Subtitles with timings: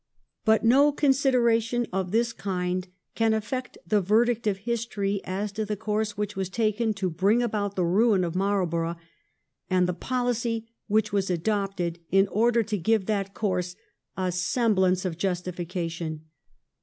[0.45, 5.77] But no consideration of this kind can affect the verdict of history as to the
[5.77, 8.95] course which was taken to bring about the ruin of Marlborough,
[9.69, 13.75] and the policy which was adopted in order to give that course
[14.17, 16.25] a semblance of justification.